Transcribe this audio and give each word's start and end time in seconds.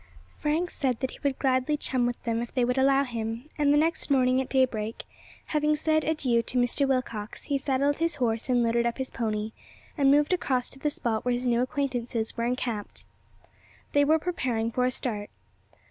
Frank 0.39 0.71
said 0.71 0.99
that 0.99 1.11
he 1.11 1.19
would 1.23 1.37
gladly 1.37 1.77
chum 1.77 2.07
with 2.07 2.23
them 2.23 2.41
if 2.41 2.51
they 2.51 2.65
would 2.65 2.79
allow 2.79 3.03
him, 3.03 3.47
and 3.55 3.71
the 3.71 3.77
next 3.77 4.09
morning, 4.09 4.41
at 4.41 4.49
daybreak, 4.49 5.03
having 5.49 5.75
said 5.75 6.03
adieu 6.03 6.41
to 6.41 6.57
Mr. 6.57 6.87
Willcox, 6.87 7.43
he 7.43 7.57
saddled 7.59 7.97
his 7.97 8.15
horse 8.15 8.49
and 8.49 8.63
loaded 8.63 8.87
up 8.87 8.97
his 8.97 9.11
pony, 9.11 9.51
and 9.95 10.09
moved 10.09 10.33
across 10.33 10.71
to 10.71 10.79
the 10.79 10.89
spot 10.89 11.23
where 11.23 11.33
his 11.33 11.45
new 11.45 11.61
acquaintances 11.61 12.35
were 12.35 12.45
encamped. 12.45 13.05
They 13.93 14.03
were 14.03 14.17
preparing 14.17 14.71
for 14.71 14.85
a 14.85 14.91
start. 14.91 15.29